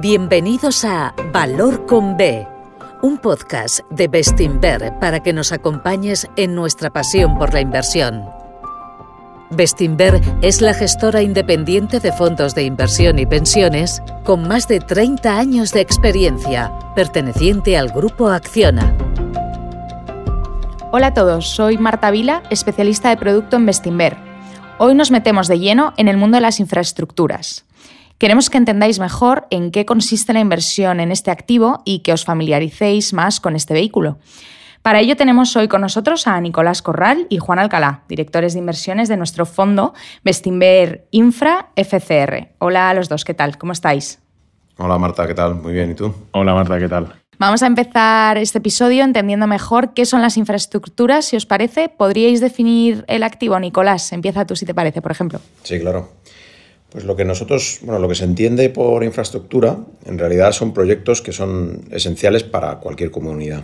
[0.00, 2.48] Bienvenidos a Valor con B,
[3.02, 8.24] un podcast de Bestinver para que nos acompañes en nuestra pasión por la inversión.
[9.50, 15.38] Bestinver es la gestora independiente de fondos de inversión y pensiones con más de 30
[15.38, 18.96] años de experiencia, perteneciente al grupo Acciona.
[20.92, 24.16] Hola a todos, soy Marta Vila, especialista de producto en Bestinver.
[24.78, 27.66] Hoy nos metemos de lleno en el mundo de las infraestructuras.
[28.20, 32.26] Queremos que entendáis mejor en qué consiste la inversión en este activo y que os
[32.26, 34.18] familiaricéis más con este vehículo.
[34.82, 39.08] Para ello tenemos hoy con nosotros a Nicolás Corral y Juan Alcalá, directores de inversiones
[39.08, 42.48] de nuestro fondo Bestinver Infra FCR.
[42.58, 43.56] Hola a los dos, ¿qué tal?
[43.56, 44.18] ¿Cómo estáis?
[44.76, 45.54] Hola Marta, ¿qué tal?
[45.54, 46.14] Muy bien, ¿y tú?
[46.32, 47.14] Hola Marta, ¿qué tal?
[47.38, 51.88] Vamos a empezar este episodio entendiendo mejor qué son las infraestructuras, si os parece.
[51.88, 53.58] ¿Podríais definir el activo?
[53.58, 55.40] Nicolás, empieza tú si te parece, por ejemplo.
[55.62, 56.10] Sí, claro.
[56.90, 61.22] Pues lo que nosotros, bueno, lo que se entiende por infraestructura, en realidad son proyectos
[61.22, 63.62] que son esenciales para cualquier comunidad,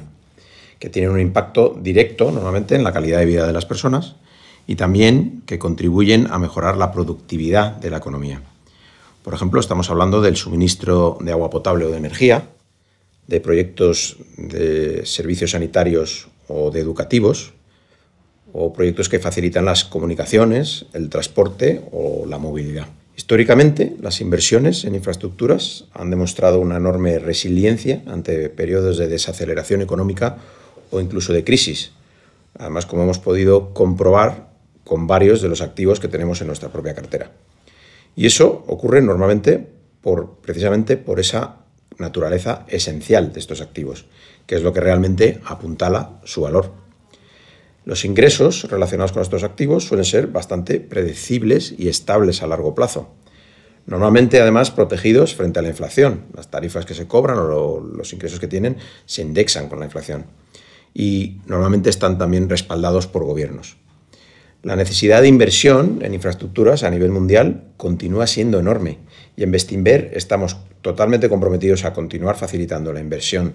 [0.79, 4.15] que tienen un impacto directo normalmente en la calidad de vida de las personas
[4.69, 8.43] y también que contribuyen a mejorar la productividad de la economía.
[9.25, 12.49] Por ejemplo, estamos hablando del suministro de agua potable o de energía,
[13.27, 17.55] de proyectos de servicios sanitarios o de educativos,
[18.53, 22.87] o proyectos que facilitan las comunicaciones, el transporte o la movilidad.
[23.17, 30.37] Históricamente, las inversiones en infraestructuras han demostrado una enorme resiliencia ante periodos de desaceleración económica
[30.91, 31.93] o incluso de crisis.
[32.59, 34.51] Además, como hemos podido comprobar
[34.85, 37.33] con varios de los activos que tenemos en nuestra propia cartera.
[38.15, 39.67] Y eso ocurre normalmente
[40.03, 41.57] por, precisamente por esa
[41.99, 44.05] naturaleza esencial de estos activos,
[44.47, 46.71] que es lo que realmente apuntala su valor.
[47.87, 53.15] Los ingresos relacionados con estos activos suelen ser bastante predecibles y estables a largo plazo.
[53.87, 56.25] Normalmente, además, protegidos frente a la inflación.
[56.35, 60.27] Las tarifas que se cobran o los ingresos que tienen se indexan con la inflación.
[60.95, 63.77] Y normalmente están también respaldados por gobiernos.
[64.65, 68.99] La necesidad de inversión en infraestructuras a nivel mundial continúa siendo enorme
[69.37, 73.55] y en Bestinver estamos totalmente comprometidos a continuar facilitando la inversión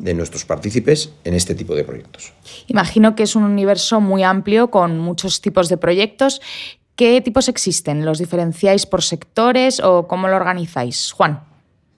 [0.00, 2.32] de nuestros partícipes en este tipo de proyectos.
[2.66, 6.40] Imagino que es un universo muy amplio con muchos tipos de proyectos.
[6.96, 8.04] ¿Qué tipos existen?
[8.04, 11.12] ¿Los diferenciáis por sectores o cómo lo organizáis?
[11.12, 11.40] Juan.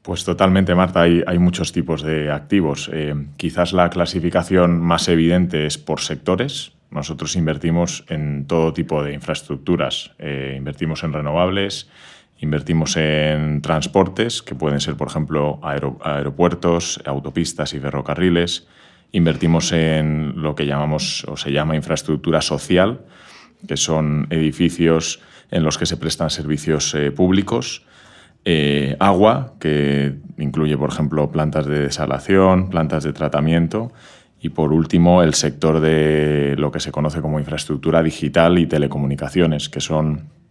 [0.03, 1.03] Pues totalmente, Marta.
[1.03, 2.91] Hay, hay muchos tipos de activos.
[2.93, 6.73] Eh, quizás la clasificación más evidente es por sectores.
[6.91, 10.13] Nosotros invertimos en todo tipo de infraestructuras.
[10.19, 11.89] Eh, invertimos en renovables,
[12.43, 18.67] Invertimos en transportes, que pueden ser, por ejemplo, aeropuertos, autopistas y ferrocarriles.
[19.13, 23.03] Invertimos en lo que llamamos o se llama infraestructura social,
[23.69, 25.21] que son edificios
[25.53, 27.87] en los que se prestan servicios eh, públicos.
[28.45, 33.93] Eh, agua, que incluye, por ejemplo, plantas de desalación, plantas de tratamiento.
[34.41, 39.69] Y por último, el sector de lo que se conoce como infraestructura digital y telecomunicaciones,
[39.69, 40.42] que son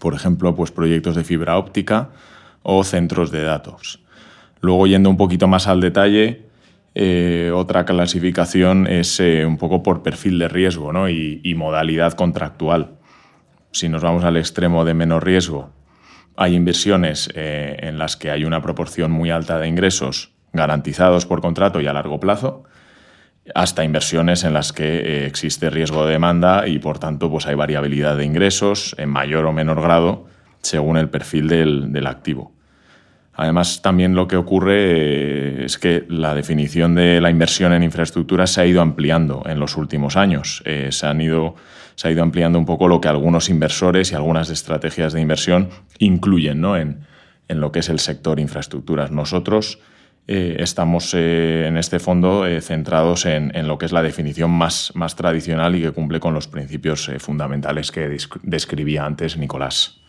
[0.00, 2.10] por ejemplo, pues proyectos de fibra óptica
[2.62, 4.00] o centros de datos.
[4.60, 6.50] Luego, yendo un poquito más al detalle,
[6.94, 12.98] eh, otra clasificación es eh, un poco por perfil de riesgo y, modalidad contractual.
[13.70, 15.70] Si nos vamos al extremo de menor riesgo,
[16.36, 21.40] hay inversiones eh, en las que hay una proporción muy alta de ingresos garantizados por
[21.40, 22.64] contrato y a largo plazo,
[23.54, 27.54] hasta inversiones en las que eh, existe riesgo de demanda y por tanto pues hay
[27.54, 30.26] variabilidad de ingresos en mayor o menor grado
[30.62, 32.52] según el perfil del, activo.
[33.34, 38.50] Además, también lo que ocurre eh, es que la definición de la inversión en infraestructuras
[38.50, 40.62] se ha ido ampliando en los últimos años.
[40.66, 41.54] Eh, se, han ido,
[41.94, 45.70] se ha ido ampliando un poco lo que algunos inversores y algunas estrategias de inversión
[45.98, 47.00] incluyen en,
[47.48, 49.10] en lo que es el sector infraestructuras.
[49.10, 49.78] Nosotros
[50.26, 54.92] eh, estamos eh, en este fondo eh, centrados en, lo que es la definición más,
[54.94, 60.00] más tradicional y que cumple con los principios fundamentales que describía antes Nicolás.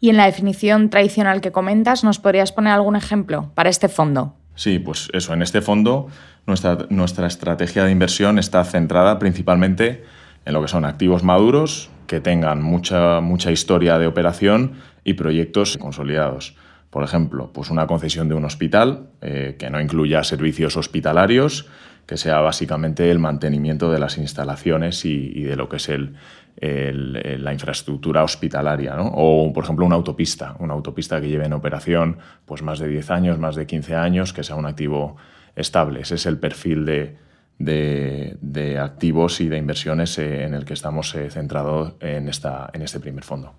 [0.00, 4.34] Y en la definición tradicional que comentas, ¿nos podrías poner algún ejemplo para este fondo?
[4.56, 6.08] Sí, pues eso, en este fondo
[6.46, 10.04] nuestra, nuestra estrategia de inversión está centrada principalmente
[10.44, 14.72] en lo que son activos maduros, que tengan mucha, mucha historia de operación
[15.04, 16.56] y proyectos consolidados.
[16.90, 21.68] Por ejemplo, pues una concesión de un hospital eh, que no incluya servicios hospitalarios,
[22.06, 26.16] que sea básicamente el mantenimiento de las instalaciones y, de lo que es el,
[26.60, 28.96] la infraestructura hospitalaria.
[28.98, 33.10] O, por ejemplo, una autopista, una autopista que lleve en operación pues, más de 10
[33.12, 35.16] años, más de 15 años, que sea un activo
[35.54, 36.00] estable.
[36.00, 37.16] Ese es el perfil de,
[37.60, 42.82] de, activos y de inversiones eh, en el que estamos eh, centrados en, esta, en
[42.82, 43.52] este primer fondo.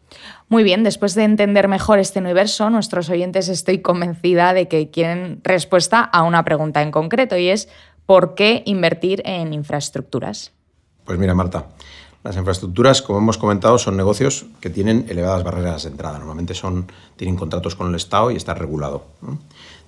[0.49, 5.39] Muy bien, después de entender mejor este universo, nuestros oyentes estoy convencida de que quieren
[5.43, 7.69] respuesta a una pregunta en concreto y es
[8.05, 10.51] ¿por qué invertir en infraestructuras?
[11.05, 11.67] Pues mira, Marta,
[12.23, 16.17] las infraestructuras, como hemos comentado, son negocios que tienen elevadas barreras de entrada.
[16.17, 16.87] Normalmente son,
[17.17, 19.05] tienen contratos con el Estado y está regulado.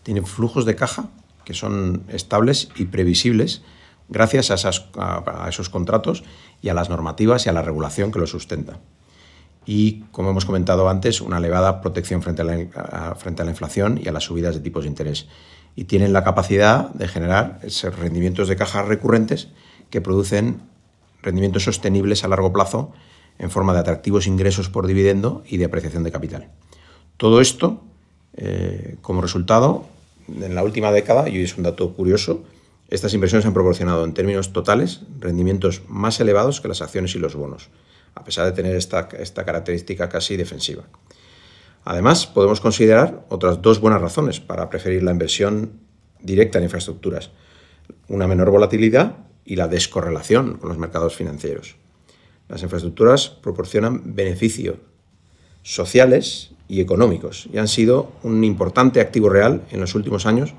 [0.03, 1.05] Tienen flujos de caja
[1.45, 3.63] que son estables y previsibles
[4.09, 6.23] gracias a, esos contratos
[6.61, 8.79] y a las normativas y a la regulación que los sustenta.
[9.65, 13.99] Y, como hemos comentado antes, una elevada protección frente a, la, frente a la inflación
[14.03, 15.27] y a las subidas de tipos de interés.
[15.75, 17.59] Y tienen la capacidad de generar
[17.97, 19.47] rendimientos de caja recurrentes
[19.89, 20.61] que producen
[21.21, 22.91] rendimientos sostenibles a largo plazo
[23.39, 26.49] en forma de atractivos ingresos por dividendo y de apreciación de capital.
[27.17, 27.81] Todo esto,
[28.35, 29.85] eh, como resultado,
[30.27, 32.43] en la última década, y es un dato curioso,
[32.89, 37.35] estas inversiones han proporcionado en términos totales rendimientos más elevados que las acciones y los
[37.35, 37.69] bonos,
[38.15, 40.83] a pesar de tener esta, esta característica casi defensiva.
[41.85, 45.79] Además, podemos considerar otras dos buenas razones para preferir la inversión
[46.21, 47.31] directa en infraestructuras.
[48.07, 51.75] Una menor volatilidad y la descorrelación con los mercados financieros.
[52.47, 54.77] Las infraestructuras proporcionan beneficios
[55.63, 60.53] sociales y económicos y han sido un importante activo real en los últimos años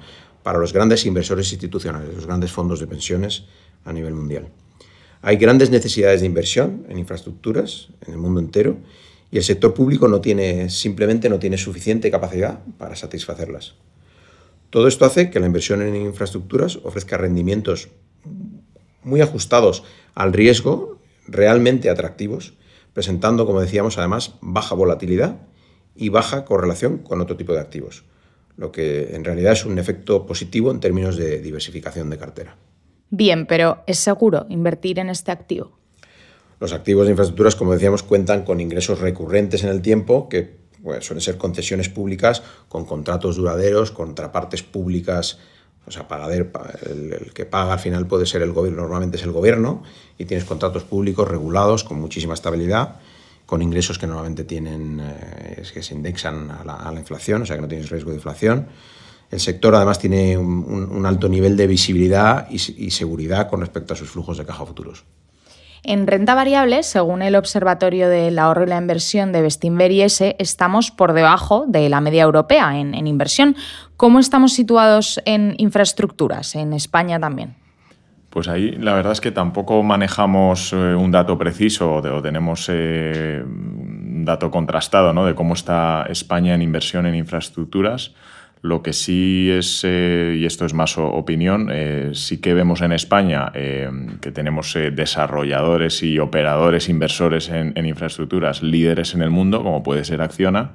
[0.44, 3.44] para los grandes inversores institucionales, los grandes fondos de pensiones
[3.84, 4.50] a nivel mundial.
[5.22, 8.76] Hay grandes necesidades de inversión en infraestructuras en el mundo entero
[9.30, 10.06] y el sector público
[10.68, 13.74] simplemente no tiene suficiente capacidad para satisfacerlas.
[14.68, 17.88] Todo esto hace que la inversión en infraestructuras ofrezca rendimientos
[19.02, 19.82] muy ajustados
[20.14, 22.52] al riesgo, realmente atractivos,
[22.92, 25.38] presentando, como decíamos, además baja volatilidad
[25.96, 28.04] y baja correlación con otro tipo de activos
[28.56, 32.56] lo que en realidad es un efecto positivo en términos de diversificación de cartera.
[33.10, 35.78] Bien, pero ¿es seguro invertir en este activo?
[36.60, 41.04] Los activos de infraestructuras, como decíamos, cuentan con ingresos recurrentes en el tiempo, que pues,
[41.04, 45.38] suelen ser concesiones públicas con contratos duraderos, contrapartes públicas,
[45.86, 46.50] o sea, pagadero,
[46.86, 49.82] el, el, que paga al final puede ser el gobierno, normalmente es el gobierno,
[50.16, 52.96] y tienes contratos públicos regulados con muchísima estabilidad
[53.46, 57.62] con ingresos que normalmente tienen, eh, que se indexan a la, inflación, o sea que
[57.62, 58.68] no tienes riesgo de inflación.
[59.30, 62.58] El sector además tiene un, alto nivel de visibilidad y,
[62.90, 65.04] seguridad con respecto a sus flujos de caja futuros.
[65.82, 70.36] En renta variable, según el Observatorio del Ahorro y la Inversión de Bestinver y S,
[70.38, 73.56] estamos por debajo de la media europea en inversión.
[73.96, 77.56] ¿Cómo estamos situados en infraestructuras, en España también?
[78.34, 83.44] Pues ahí la verdad es que tampoco manejamos eh, un dato preciso o, tenemos eh,
[83.46, 85.24] un dato contrastado ¿no?
[85.24, 88.12] de cómo está España en inversión en infraestructuras.
[88.60, 91.70] Lo que sí es, eh, y esto es más opinión,
[92.14, 99.14] sí que vemos en España que tenemos desarrolladores y operadores inversores en, en infraestructuras líderes
[99.14, 100.72] en el mundo, como puede ser Acciona,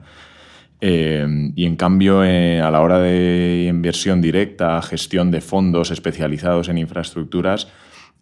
[0.81, 6.69] eh, y en cambio, eh, a la hora de inversión directa, gestión de fondos especializados
[6.69, 7.67] en infraestructuras,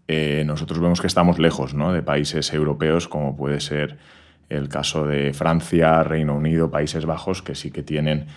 [0.08, 3.98] eh, nosotros vemos que estamos lejos de países europeos, como puede ser
[4.50, 8.28] el caso de Francia, Reino Unido, Países Bajos, que sí que tienen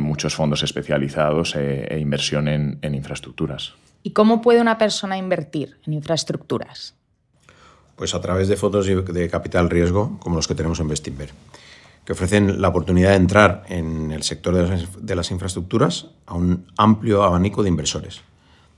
[0.00, 3.72] muchos fondos especializados e inversión en, en infraestructuras.
[4.02, 6.94] ¿Y cómo puede una persona invertir en infraestructuras?
[7.96, 11.30] Pues a través de fondos de capital riesgo, como los que tenemos en Bestinver
[12.04, 17.22] que ofrecen la oportunidad de entrar en el sector de las infraestructuras a un amplio
[17.22, 18.22] abanico de inversores,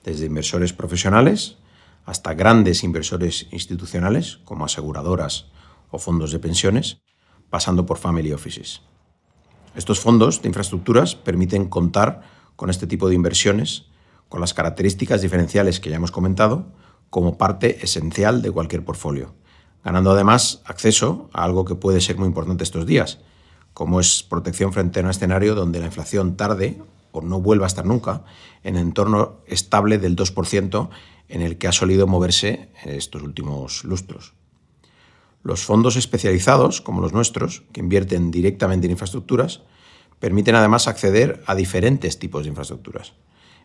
[0.04, 1.57] desde inversores profesionales
[2.04, 5.47] hasta grandes inversores institucionales como aseguradoras
[5.90, 6.99] o fondos de pensiones,
[7.49, 8.83] pasando por family offices.
[9.75, 12.23] Estos fondos de infraestructuras permiten contar
[12.57, 13.87] con este tipo de inversiones,
[14.28, 16.73] con las características diferenciales que ya hemos comentado,
[17.09, 19.35] como parte esencial de cualquier portfolio
[19.85, 23.19] ganando además acceso a algo que puede ser muy importante estos días,
[23.75, 26.81] como es protección frente a un escenario donde la inflación tarde
[27.12, 28.25] o no vuelva a estar nunca
[28.64, 30.88] en entorno estable del 2%
[31.29, 34.33] en el que ha solido moverse estos últimos lustros.
[35.43, 39.61] Los fondos especializados, como los nuestros, que invierten directamente en infraestructuras,
[40.19, 43.12] permiten además acceder a diferentes tipos de infraestructuras,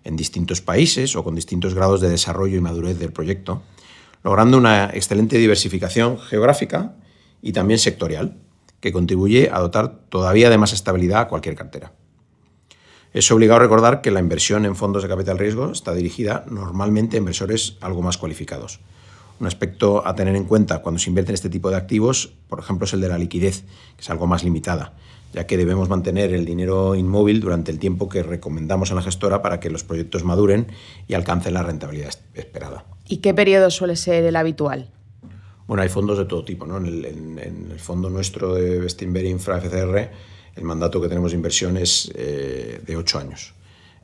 [0.04, 3.64] en distintos países o con distintos grados de desarrollo y madurez del proyecto,
[4.24, 6.96] logrando una excelente diversificación geográfica
[7.42, 8.38] y también sectorial,
[8.80, 11.94] que contribuye a dotar todavía de más estabilidad a cualquier cartera.
[13.12, 17.20] Es obligado recordar que la inversión en fondos de capital riesgo está dirigida normalmente a
[17.20, 18.80] inversores algo más cualificados.
[19.40, 22.60] Un aspecto a tener en cuenta cuando se invierte en este tipo de activos, por
[22.60, 23.64] ejemplo, es el de la liquidez,
[23.96, 24.94] que es algo más limitada,
[25.34, 29.42] ya que debemos mantener el dinero inmóvil durante el tiempo que recomendamos a la gestora
[29.42, 30.68] para que los proyectos maduren
[31.08, 32.86] y alcancen la rentabilidad esperada.
[33.10, 34.92] ¿Y qué periodo suele ser el habitual?
[35.68, 36.68] Bueno, hay fondos de todo tipo.
[36.68, 36.78] ¿no?
[36.78, 37.40] En,
[37.72, 40.10] el, fondo nuestro de Bestinver Infra FCR,
[40.56, 43.54] el mandato que tenemos de inversión es eh, de ocho años.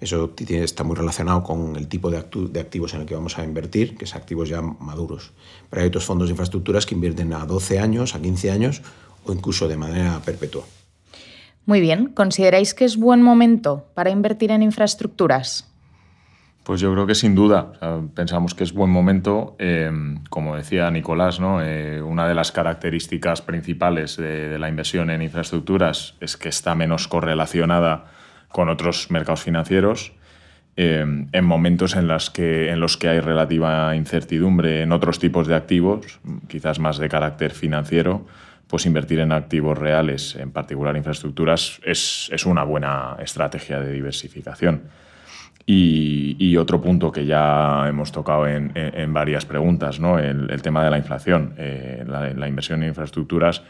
[0.01, 3.95] Eso está muy relacionado con el tipo de, activos en el que vamos a invertir,
[3.95, 5.33] que es activos ya maduros.
[5.69, 8.81] Pero hay otros fondos de infraestructuras que invierten a 12 años, a 15 años
[9.23, 10.63] o incluso de manera perpetua.
[11.65, 12.07] Muy bien.
[12.07, 15.74] ¿Consideráis que es buen momento para invertir en infraestructuras?
[16.65, 17.73] Pues yo creo que sin duda.
[18.15, 19.55] pensamos que es buen momento.
[19.59, 19.91] Eh,
[20.31, 21.61] como decía Nicolás, ¿no?
[21.61, 27.07] Eh, una de las características principales de, la inversión en infraestructuras es que está menos
[27.07, 28.05] correlacionada
[28.49, 30.13] con otros mercados financieros.
[30.75, 35.45] Eh, en momentos en, las que, en los que hay relativa incertidumbre en otros tipos
[35.45, 38.25] de activos, quizás más de carácter financiero,
[38.67, 44.81] pues invertir en activos reales, en particular infraestructuras, es, una buena estrategia de diversificación.
[45.67, 50.19] Y, otro punto que ya hemos tocado en, varias preguntas, ¿no?
[50.19, 51.53] el, tema de la inflación.
[51.57, 53.63] Eh, la, inversión en infraestructuras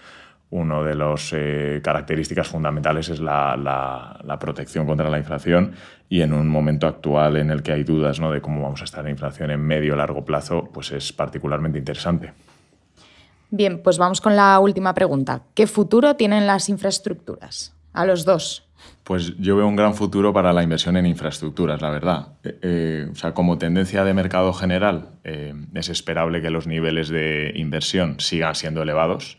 [0.51, 5.73] una de las eh, características fundamentales es la, protección contra la inflación
[6.07, 8.31] y en un momento actual en el que hay dudas ¿no?
[8.31, 11.79] de cómo vamos a estar en inflación en medio o largo plazo, pues es particularmente
[11.79, 12.33] interesante.
[13.49, 15.41] Bien, pues vamos con la última pregunta.
[15.53, 17.73] ¿Qué futuro tienen las infraestructuras?
[17.93, 18.67] A los dos.
[19.05, 22.27] Pues yo veo un gran futuro para la inversión en infraestructuras, la verdad.
[22.43, 27.53] Eh, eh, o sea, como tendencia de mercado general, es esperable que los niveles de
[27.55, 29.37] inversión sigan siendo elevados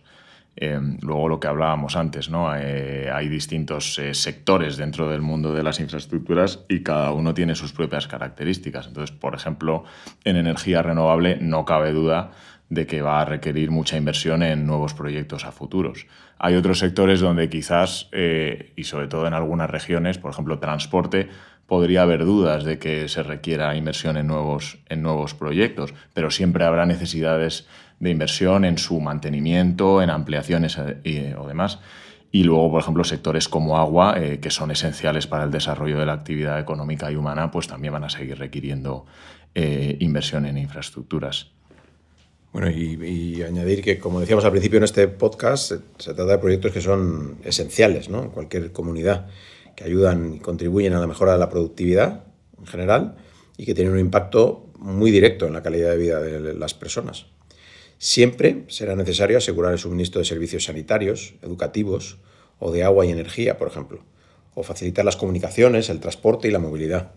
[0.58, 2.56] eh, luego lo que hablábamos antes, ¿no?
[2.56, 7.54] Eh, hay distintos eh, sectores dentro del mundo de las infraestructuras y cada uno tiene
[7.54, 8.86] sus propias características.
[8.86, 9.84] Entonces, por ejemplo,
[10.24, 12.30] en energía renovable no cabe duda
[12.70, 16.06] de que va a requerir mucha inversión en nuevos proyectos a futuros.
[16.38, 21.28] Hay otros sectores donde quizás, y sobre todo en algunas regiones, por ejemplo, transporte,
[21.66, 26.64] podría haber dudas de que se requiera inversión en nuevos, en nuevos proyectos, pero siempre
[26.64, 27.66] habrá necesidades
[27.98, 31.80] de inversión en su mantenimiento, en ampliaciones eh, o demás.
[32.30, 36.06] Y luego, por ejemplo, sectores como agua, eh, que son esenciales para el desarrollo de
[36.06, 39.06] la actividad económica y humana, pues también van a seguir requiriendo
[39.54, 41.52] eh, inversión en infraestructuras.
[42.56, 46.72] Bueno, y, añadir que, como decíamos al principio en este podcast, se, trata de proyectos
[46.72, 48.22] que son esenciales ¿no?
[48.22, 49.26] en cualquier comunidad,
[49.76, 52.24] que ayudan y contribuyen a la mejora de la productividad
[52.58, 53.16] en general
[53.58, 57.26] y que tienen un impacto muy directo en la calidad de vida de las personas.
[57.98, 62.16] Siempre será necesario asegurar el suministro de servicios sanitarios, educativos
[62.58, 64.00] o de agua y energía, por ejemplo,
[64.54, 67.12] o facilitar las comunicaciones, el transporte y la movilidad.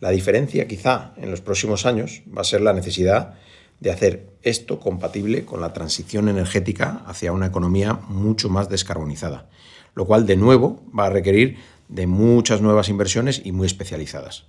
[0.00, 3.34] La diferencia quizá en los próximos años va a ser la necesidad
[3.82, 9.48] de hacer esto compatible con la transición energética hacia una economía mucho más descarbonizada,
[9.96, 11.58] lo cual de nuevo va a requerir
[11.88, 14.44] de muchas nuevas inversiones y muy especializadas.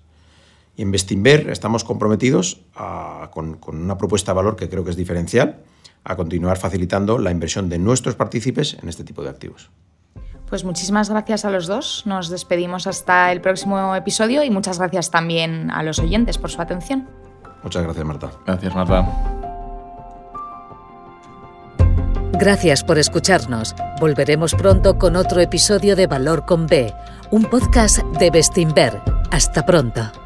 [0.78, 2.62] Y en Bestinver estamos comprometidos
[3.32, 5.64] con, una propuesta de valor que creo que es diferencial,
[6.04, 9.72] a continuar facilitando la inversión de nuestros partícipes en este tipo de activos.
[10.48, 12.04] Pues muchísimas gracias a los dos.
[12.06, 16.62] Nos despedimos hasta el próximo episodio y muchas gracias también a los oyentes por su
[16.62, 17.08] atención.
[17.64, 18.32] Muchas gracias, Marta.
[18.46, 19.08] Gracias, Marta.
[22.34, 23.76] Gracias por escucharnos.
[24.02, 26.94] Volveremos pronto con otro episodio de Valor con B,
[27.32, 29.02] un podcast de Bestinver.
[29.32, 30.23] Hasta pronto.